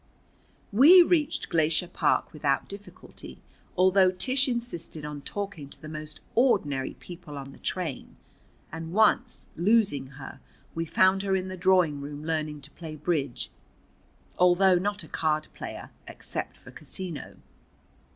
[0.71, 3.39] We reached Glacier Park without difficulty,
[3.77, 8.15] although Tish insisted on talking to the most ordinary people on the train,
[8.71, 10.39] and once, losing her,
[10.73, 13.51] we found her in the drawing room learning to play bridge,
[14.39, 17.35] although not a card player, except for casino.